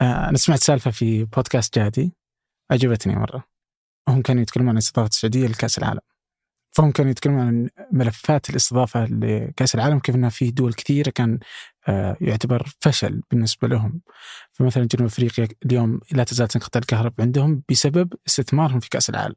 [0.00, 2.12] آه، أنا سمعت سالفة في بودكاست جادي
[2.70, 3.44] عجبتني مرة.
[4.08, 6.00] هم كانوا يتكلمون عن استضافة السعودية لكأس العالم.
[6.72, 11.38] فهم كانوا يتكلمون عن ملفات الاستضافة لكأس العالم كيف أنها في دول كثيرة كان
[11.88, 14.00] آه، يعتبر فشل بالنسبة لهم.
[14.52, 19.34] فمثلا جنوب أفريقيا اليوم لا تزال تنقطع الكهرباء عندهم بسبب استثمارهم في كأس العالم.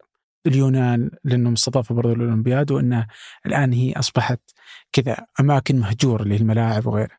[0.48, 3.08] اليونان لأنهم استضافوا برضو الأولمبياد وانه
[3.46, 4.40] الآن هي أصبحت
[4.92, 7.18] كذا أماكن مهجورة للملاعب وغيره.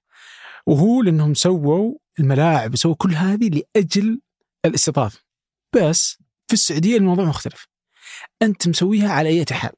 [0.67, 4.21] وهو لأنهم سووا الملاعب سووا كل هذه لأجل
[4.67, 5.21] الاستضافة.
[5.77, 7.67] بس في السعودية الموضوع مختلف.
[8.43, 9.73] أنت مسويها على أي حال.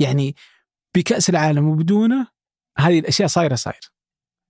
[0.00, 0.36] يعني
[0.96, 2.26] بكأس العالم وبدونه
[2.78, 3.80] هذه الأشياء صايرة صايرة.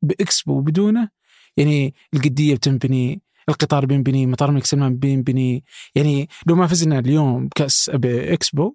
[0.03, 1.11] بإكسبو وبدونه
[1.57, 5.65] يعني القدية بتنبني القطار بينبني مطار الملك سلمان بينبني
[5.95, 8.75] يعني لو ما فزنا اليوم كاس بإكسبو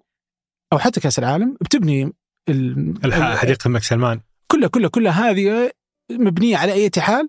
[0.72, 2.12] أو حتى كأس العالم بتبني
[3.36, 5.70] حديقة الملك سلمان كلها كلها كلها هذه
[6.10, 7.28] مبنية على أي حال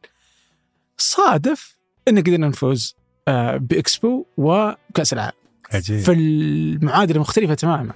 [0.98, 2.96] صادف ان قدرنا نفوز
[3.28, 5.38] آه، بإكسبو وكأس العالم.
[5.74, 6.00] عجيب.
[6.00, 7.94] فالمعادله مختلفة تماما.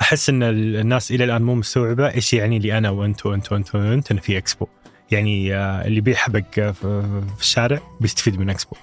[0.00, 4.12] أحس إن الناس إلى الآن مو مستوعبة إيش يعني لي أنا وانت وانت وانت وانت
[4.12, 4.66] في إكسبو.
[5.10, 8.76] يعني آه، اللي يبيع حبق في الشارع بيستفيد من إكسبو.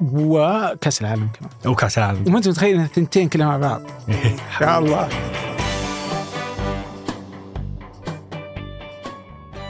[0.00, 1.72] وكأس العالم كمان.
[1.72, 2.24] وكأس العالم.
[2.26, 3.82] وما انت متخيل ان الثنتين كلها مع بعض.
[4.60, 5.08] يا الله.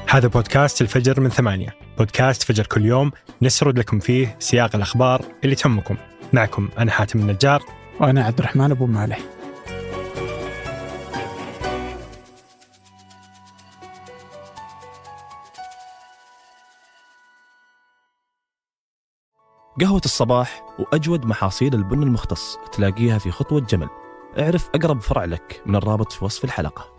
[0.09, 1.84] هذا بودكاست الفجر من ثمانية.
[1.99, 3.11] بودكاست فجر كل يوم
[3.43, 5.97] نسرد لكم فيه سياق الأخبار اللي تهمكم.
[6.33, 7.63] معكم أنا حاتم النجار.
[8.01, 9.21] وأنا عبد الرحمن أبو مالح.
[19.81, 23.89] قهوة الصباح وأجود محاصيل البن المختص تلاقيها في خطوة جمل.
[24.39, 26.94] اعرف أقرب فرع لك من الرابط في وصف الحلقة.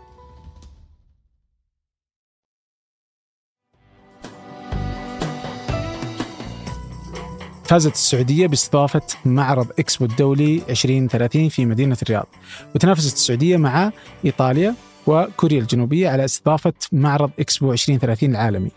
[7.68, 12.26] فازت السعودية باستضافة معرض إكسبو الدولي 2030 في مدينة الرياض.
[12.74, 13.92] وتنافست السعودية مع
[14.24, 14.74] إيطاليا
[15.06, 18.70] وكوريا الجنوبية على استضافة معرض إكسبو 2030 العالمي.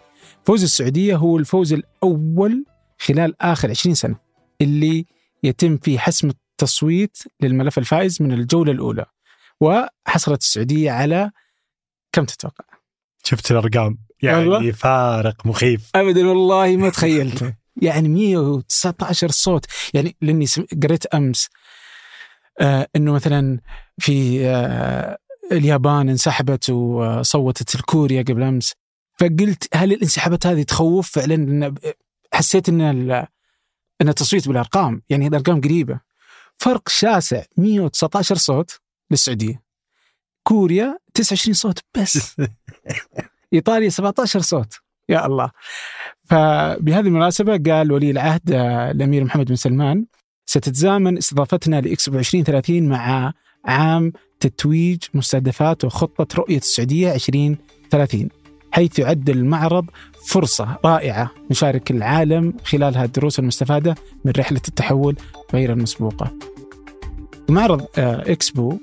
[0.45, 2.65] فوز السعودية هو الفوز الأول
[2.99, 4.15] خلال آخر 20 سنة
[4.61, 5.05] اللي
[5.43, 9.05] يتم فيه حسم التصويت للملف الفائز من الجولة الأولى.
[9.61, 11.31] وحصلت السعودية على
[12.11, 12.65] كم تتوقع؟
[13.23, 14.71] شفت الأرقام؟ يعني والله.
[14.71, 15.89] فارق مخيف.
[15.95, 17.53] أبدا والله ما تخيلته.
[17.75, 19.65] يعني 119 صوت.
[19.93, 20.45] يعني لأني
[20.83, 21.49] قريت أمس
[22.59, 23.59] آه إنه مثلا
[23.99, 25.17] في آه
[25.51, 28.73] اليابان انسحبت وصوتت الكوريا قبل أمس.
[29.19, 31.75] فقلت هل الانسحابات هذه تخوف فعلا؟
[32.33, 32.81] حسيت إن
[34.01, 35.99] إن التصويت بالأرقام يعني الأرقام قريبة.
[36.57, 38.79] فرق شاسع 119 صوت
[39.11, 39.63] للسعودية.
[40.43, 42.35] كوريا 29 صوت بس.
[43.53, 44.73] إيطاليا 17 صوت.
[45.09, 45.51] يا الله.
[46.29, 50.05] فبهذه المناسبة قال ولي العهد آه، الأمير محمد بن سلمان
[50.45, 53.33] ستتزامن استضافتنا لاكسبو 2030 مع
[53.65, 58.29] عام تتويج مستهدفات وخطة رؤية السعودية 2030
[58.71, 59.85] حيث يعد المعرض
[60.27, 65.15] فرصة رائعة نشارك العالم خلالها الدروس المستفادة من رحلة التحول
[65.53, 66.33] غير المسبوقة.
[67.49, 68.79] معرض آه، إكسبو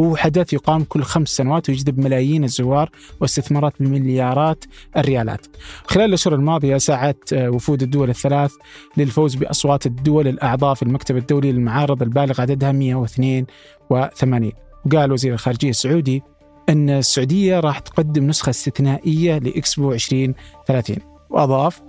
[0.00, 2.90] هو حدث يقام كل خمس سنوات ويجذب ملايين الزوار
[3.20, 4.64] واستثمارات بمليارات
[4.96, 5.46] الريالات.
[5.84, 8.54] خلال الأشهر الماضية سعت آه، وفود الدول الثلاث
[8.96, 13.46] للفوز بأصوات الدول الأعضاء في المكتب الدولي للمعارض البالغ عددها 182
[13.90, 16.22] وقال وزير الخارجية السعودي
[16.68, 20.96] أن السعودية راح تقدم نسخة استثنائية لإكسبو 2030
[21.30, 21.82] وأضاف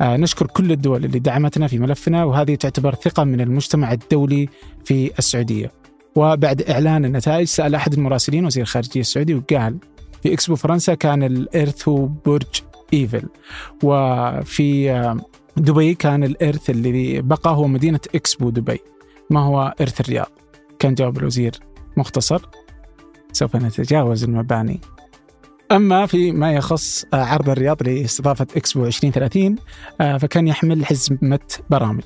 [0.00, 4.48] آه نشكر كل الدول اللي دعمتنا في ملفنا وهذه تعتبر ثقة من المجتمع الدولي
[4.84, 5.72] في السعودية.
[6.16, 9.78] وبعد إعلان النتائج سأل أحد المراسلين وزير الخارجية السعودي وقال
[10.22, 12.46] في إكسبو فرنسا كان الإرث هو برج
[12.94, 13.28] إيفل
[13.82, 15.16] وفي آه
[15.56, 18.80] دبي كان الإرث اللي بقى هو مدينة إكسبو دبي.
[19.30, 20.30] ما هو إرث الرياض؟
[20.78, 21.52] كان جواب الوزير
[21.96, 22.42] مختصر.
[23.32, 24.80] سوف نتجاوز المباني.
[25.72, 29.56] أما في ما يخص آه، عرض الرياض لإستضافة إكسبو 2030
[30.00, 32.02] آه، فكان يحمل حزمة برامج.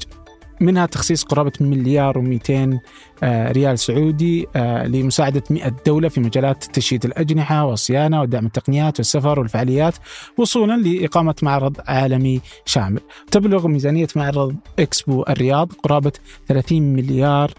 [0.61, 2.79] منها تخصيص قرابة مليار و200
[3.23, 4.47] آه، ريال سعودي
[4.85, 9.95] لمساعدة 100 دولة في مجالات تشييد الأجنحة والصيانة ودعم التقنيات والسفر والفعاليات
[10.39, 13.01] وصولا لإقامة معرض عالمي شامل.
[13.31, 16.13] تبلغ ميزانية معرض إكسبو الرياض قرابة
[16.49, 17.51] 30 مليار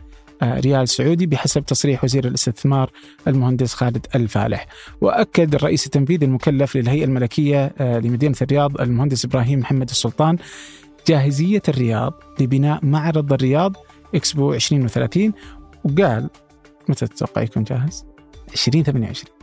[0.41, 2.91] آه، ريال سعودي بحسب تصريح وزير الاستثمار
[3.27, 4.67] المهندس خالد الفالح.
[5.01, 10.37] وأكد الرئيس التنفيذي المكلف للهيئة الملكية آه، لمدينة الرياض المهندس إبراهيم محمد السلطان
[11.07, 13.75] جاهزية الرياض لبناء معرض الرياض
[14.15, 15.33] إكسبو 2030
[15.83, 16.29] وقال
[16.89, 18.05] متى تتوقع يكون جاهز؟
[18.51, 19.35] 2028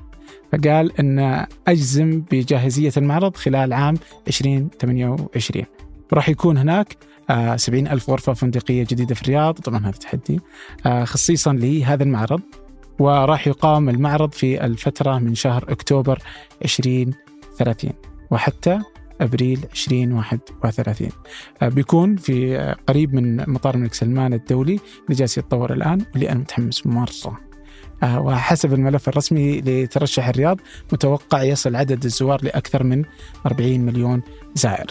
[0.52, 3.94] فقال أن أجزم بجاهزية المعرض خلال عام
[4.28, 5.64] 2028
[6.12, 6.96] وراح يكون هناك
[7.30, 9.58] آه، سبعين ألف غرفة فندقية جديدة في الرياض.
[9.58, 10.40] طبعا هذا تحدي.
[10.86, 12.40] آه، خصيصا لهذا المعرض.
[12.98, 16.18] وراح يقام المعرض في الفترة من شهر أكتوبر
[16.64, 17.92] 2030
[18.30, 18.80] وحتى
[19.22, 21.10] أبريل 2031
[21.62, 24.80] آه، بيكون في آه، قريب من مطار الملك سلمان الدولي.
[25.04, 27.40] اللي جالس يتطور الآن واللي أنا متحمس مرة.
[28.02, 30.60] آه، وحسب الملف الرسمي لترشح الرياض
[30.92, 33.04] متوقع يصل عدد الزوار لأكثر من
[33.46, 34.22] 40 مليون
[34.54, 34.86] زائر.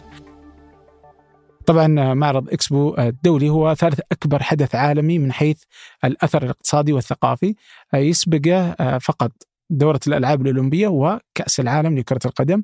[1.66, 5.64] طبعا معرض إكسبو الدولي هو ثالث أكبر حدث عالمي من حيث
[6.04, 7.56] الأثر الاقتصادي والثقافي.
[7.94, 9.32] يسبقه فقط
[9.70, 12.64] دورة الألعاب الأولمبية وكأس العالم لكرة القدم.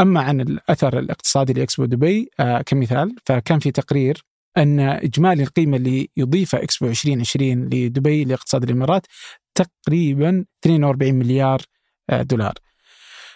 [0.00, 4.24] أما عن الأثر الاقتصادي لإكسبو دبي آه كمثال فكان في تقرير
[4.56, 9.06] أن إجمالي القيمة اللي يضيفها إكسبو 2020 لدبي لإقتصاد الإمارات
[9.54, 11.62] تقريبا 42 مليار
[12.10, 12.54] آه دولار.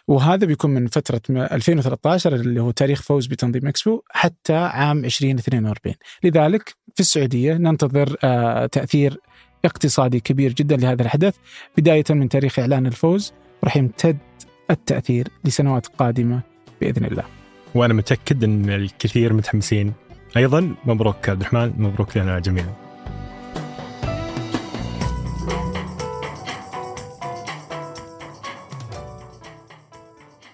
[0.08, 6.74] وهذا بيكون من فترة 2013 اللي هو تاريخ فوز بتنظيم إكسبو حتى عام 2042 لذلك
[6.94, 9.16] في السعودية ننتظر آه تأثير
[9.64, 11.36] اقتصادي كبير جدا لهذا الحدث
[11.78, 13.32] بداية من تاريخ إعلان الفوز
[13.64, 14.18] راح يمتد
[14.70, 16.49] التأثير لسنوات قادمة
[16.80, 17.24] بإذن الله.
[17.74, 19.92] وأنا متأكد إن الكثير متحمسين.
[20.36, 22.90] أيضا مبروك عبد الرحمن مبروك لنا جميعا.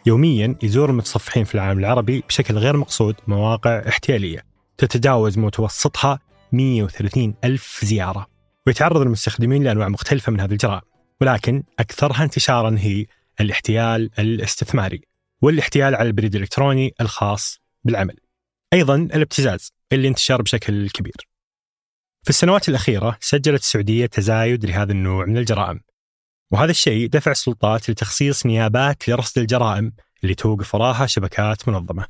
[0.06, 4.44] يوميا يزور المتصفحين في العالم العربي بشكل غير مقصود مواقع احتيالية
[4.78, 6.18] تتجاوز متوسطها
[6.52, 8.26] 130 ألف زيارة
[8.66, 10.80] ويتعرض المستخدمين لأنواع مختلفة من هذه الجرائم
[11.20, 13.06] ولكن أكثرها انتشارا هي
[13.40, 15.00] الاحتيال الاستثماري
[15.42, 18.16] والاحتيال على البريد الإلكتروني الخاص بالعمل.
[18.72, 21.28] أيضا الابتزاز اللي انتشر بشكل كبير.
[22.22, 25.80] في السنوات الأخيرة سجلت السعودية تزايد لهذا النوع من الجرائم.
[26.50, 29.92] وهذا الشيء دفع السلطات لتخصيص نيابات لرصد الجرائم
[30.22, 32.06] اللي توقف وراها شبكات منظمة.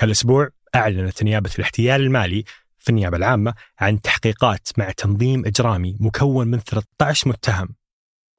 [0.00, 2.44] هالأسبوع أعلنت نيابة الاحتيال المالي
[2.78, 7.74] في النيابة العامة عن تحقيقات مع تنظيم إجرامي مكون من 13 متهم.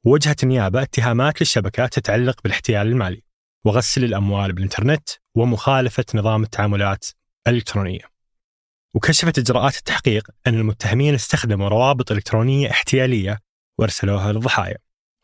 [0.06, 3.24] وجهت النيابة اتهامات للشبكة تتعلق بالاحتيال المالي.
[3.66, 7.06] وغسل الأموال بالإنترنت ومخالفة نظام التعاملات
[7.48, 8.12] الإلكترونية.
[8.94, 13.40] وكشفت إجراءات التحقيق أن المتهمين استخدموا روابط إلكترونية احتيالية
[13.78, 14.78] وأرسلوها للضحايا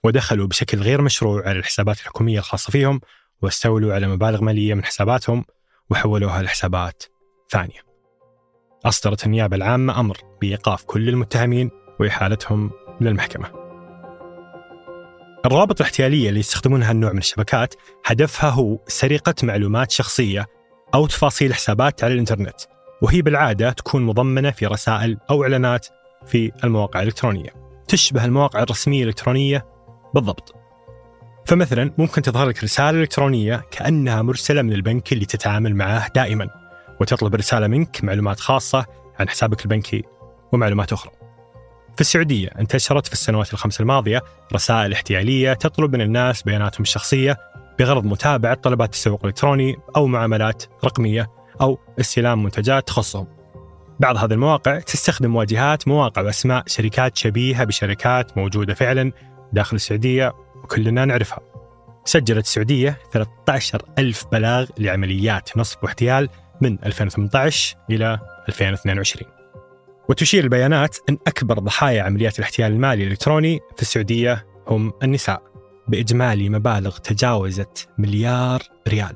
[0.04, 3.02] ودخلوا بشكل غير مشروع على الحسابات الحكومية الخاصة فيهم
[3.42, 5.46] واستولوا على مبالغ مالية من حساباتهم
[5.90, 7.04] وحولوها لحسابات
[7.52, 7.88] ثانية.
[8.86, 13.67] أصدرت النيابة العامة أمر بإيقاف كل المتهمين وإحالتهم للمحكمة.
[15.48, 17.74] الروابط الاحتيالية اللي يستخدمونها النوع من الشبكات
[18.06, 20.48] هدفها هو سرقة معلومات شخصية
[20.94, 22.56] أو تفاصيل حسابات على الإنترنت
[23.02, 25.88] وهي بالعادة تكون مضمنة في رسائل أو إعلانات
[26.26, 27.50] في المواقع الإلكترونية.
[27.88, 29.66] تشبه المواقع الرسمية الإلكترونية
[30.14, 30.56] بالضبط.
[31.46, 36.50] فمثلا ممكن تظهر لك رسالة إلكترونية كأنها مرسلة من البنك اللي تتعامل معه دائما
[37.02, 38.86] وتطلب رسالة منك معلومات خاصة
[39.20, 40.04] عن حسابك البنكي
[40.52, 41.17] ومعلومات أخرى.
[41.98, 44.22] في السعودية انتشرت في السنوات الخمس الماضية
[44.54, 47.38] رسائل احتيالية تطلب من الناس بياناتهم الشخصية
[47.80, 51.28] بغرض متابعة طلبات التسوق الإلكتروني أو معاملات رقمية
[51.62, 53.28] أو استلام منتجات تخصهم.
[54.00, 59.12] بعض هذه المواقع تستخدم واجهات مواقع وأسماء شركات شبيهة بشركات موجودة فعلا
[59.54, 60.34] داخل السعودية
[60.64, 61.40] وكلنا نعرفها.
[62.06, 66.30] سجلت السعودية 13 ألف بلاغ لعمليات نصب واحتيال
[66.62, 69.32] من 2018 إلى 2022
[70.10, 75.42] وتشير البيانات أن أكبر ضحايا عمليات الاحتيال المالي الإلكتروني في السعودية هم النساء
[75.88, 79.16] بإجمالي مبالغ تجاوزت مليار ريال.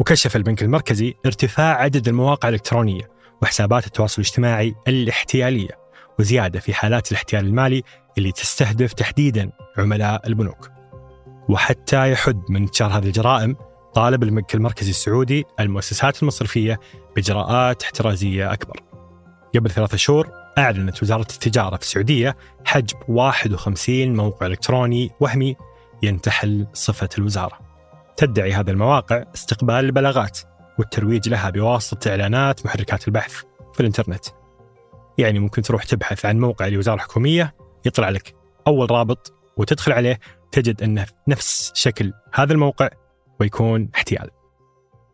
[0.00, 3.10] وكشف البنك المركزي ارتفاع عدد المواقع الإلكترونية
[3.42, 5.78] وحسابات التواصل الاجتماعي الاحتيالية
[6.18, 7.82] وزيادة في حالات الاحتيال المالي
[8.18, 10.70] اللي تستهدف تحديدا عملاء البنوك.
[11.48, 13.56] وحتى يحد من انتشار هذه الجرائم
[13.94, 16.80] طالب البنك المركزي السعودي المؤسسات المصرفية
[17.16, 18.91] بإجراءات احترازية أكبر.
[19.54, 20.28] قبل ثلاثة شهور
[20.58, 25.56] أعلنت وزارة التجارة في السعودية حجب 51 موقع إلكتروني وهمي
[26.02, 27.58] ينتحل صفة الوزارة.
[28.16, 30.38] تدعي هذه المواقع استقبال البلاغات
[30.78, 33.42] والترويج لها بواسطة إعلانات محركات البحث
[33.74, 34.24] في الإنترنت.
[35.18, 37.54] يعني ممكن تروح تبحث عن موقع لوزارة حكومية
[37.86, 38.34] يطلع لك
[38.66, 40.20] أول رابط وتدخل عليه
[40.52, 42.88] تجد أنه نفس شكل هذا الموقع
[43.40, 44.30] ويكون احتيال.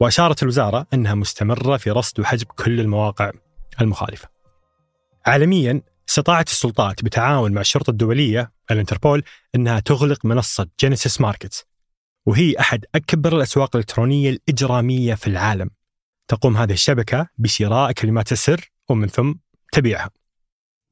[0.01, 3.31] وأشارت الوزارة أنها مستمرة في رصد وحجب كل المواقع
[3.81, 4.29] المخالفة.
[5.27, 9.23] عالميا استطاعت السلطات بتعاون مع الشرطة الدولية الانتربول
[9.55, 11.67] أنها تغلق منصة جينيسيس ماركت
[12.27, 15.71] وهي أحد أكبر الأسواق الإلكترونية الإجرامية في العالم.
[16.29, 19.35] تقوم هذه الشبكة بشراء كلمات السر ومن ثم
[19.73, 20.11] تبيعها.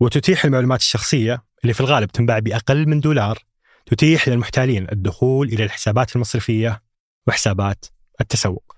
[0.01, 3.39] وتتيح المعلومات الشخصية اللي في الغالب تنباع بأقل من دولار
[3.87, 6.83] تتيح للمحتالين الدخول إلى الحسابات المصرفية
[7.27, 7.85] وحسابات
[8.21, 8.76] التسوق.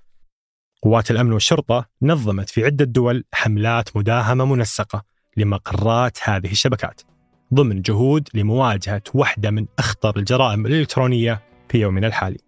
[0.82, 5.02] قوات الأمن والشرطة نظمت في عدة دول حملات مداهمة منسقة
[5.36, 7.00] لمقرات هذه الشبكات
[7.54, 12.38] ضمن جهود لمواجهة واحدة من أخطر الجرائم الإلكترونية في يومنا الحالي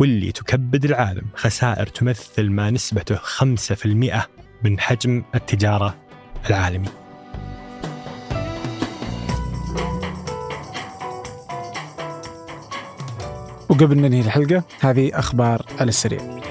[0.00, 3.86] واللي تكبد العالم خسائر تمثل ما نسبته 5%
[4.62, 5.94] من حجم التجارة
[6.50, 6.88] العالمي.
[13.68, 16.43] وقبل ننهي الحلقة هذه أخبار على السريع.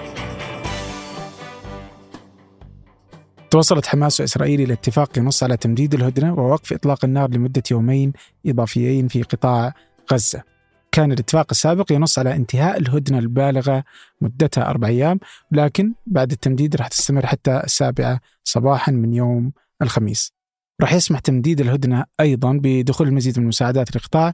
[3.53, 8.13] توصلت حماس وإسرائيل إلى اتفاق ينص على تمديد الهدنة ووقف إطلاق النار لمدة يومين
[8.45, 9.73] إضافيين في قطاع
[10.13, 10.43] غزة.
[10.91, 13.83] كان الاتفاق السابق ينص على انتهاء الهدنة البالغة
[14.21, 15.19] مدتها أربع أيام
[15.51, 20.33] لكن بعد التمديد راح تستمر حتى السابعة صباحا من يوم الخميس.
[20.81, 24.33] راح يسمح تمديد الهدنة أيضا بدخول المزيد من المساعدات للقطاع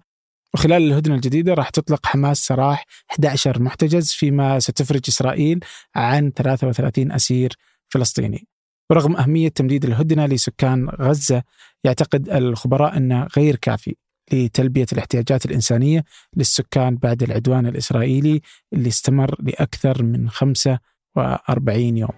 [0.53, 5.59] وخلال الهدنة الجديدة راح تطلق حماس سراح 11 محتجز فيما ستفرج إسرائيل
[5.95, 7.57] عن 33 أسير
[7.89, 8.49] فلسطيني.
[8.89, 11.43] ورغم أهمية تمديد الهدنة لسكان غزة
[11.84, 13.96] يعتقد الخبراء أنه غير كافي
[14.34, 16.03] لتلبية الاحتياجات الإنسانية
[16.38, 18.41] للسكان بعد العدوان الإسرائيلي
[18.74, 22.10] اللي استمر لأكثر من 45 يوم.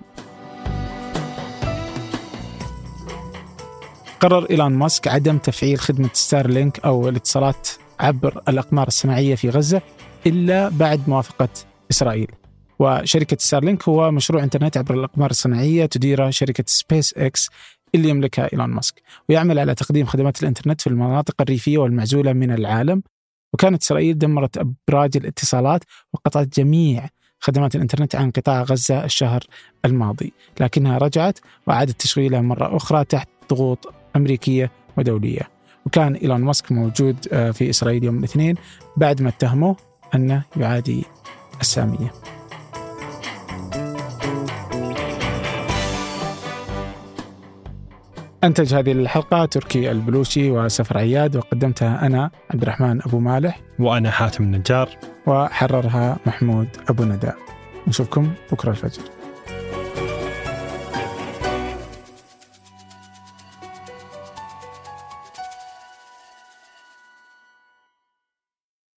[4.20, 9.82] قرر إيلون ماسك عدم تفعيل خدمة ستارلينك أو الاتصالات عبر الأقمار الصناعية في غزة
[10.28, 11.50] إلا بعد موافقة
[11.92, 12.41] إسرائيل.
[12.82, 17.50] وشركة ستارلينك هو مشروع إنترنت عبر الأقمار الصناعية تديره شركة سبيس إكس
[17.96, 23.04] اللي يملكها إيلون ماسك ويعمل على تقديم خدمات الإنترنت في المناطق الريفية والمعزولة من العالم.
[23.54, 25.84] وكانت إسرائيل دمرت أبراج الاتصالات
[26.14, 27.10] وقطعت جميع
[27.40, 29.44] خدمات الإنترنت عن قطاع غزة الشهر
[29.86, 35.50] الماضي لكنها رجعت وأعادت تشغيلها مرة أخرى تحت ضغوط أمريكية ودولية.
[35.86, 38.56] وكان إيلون ماسك موجود آه، في إسرائيل يوم الاثنين
[38.98, 39.76] بعد ما اتهموه
[40.16, 41.04] أنه يعادي
[41.62, 42.41] السامية.
[48.44, 54.44] أنتج هذه الحلقة تركي البلوشي وسفر عياد وقدمتها أنا عبد الرحمن أبو مالح وأنا حاتم
[54.44, 54.90] النجار.
[55.28, 57.32] وحررها محمود أبو ندى
[57.88, 59.02] نشوفكم بكرة الفجر.